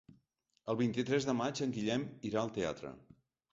El 0.73 0.77
vint-i-tres 0.79 1.27
de 1.29 1.35
maig 1.43 1.63
en 1.67 1.77
Guillem 1.77 2.09
irà 2.33 2.43
al 2.45 2.53
teatre. 2.59 2.97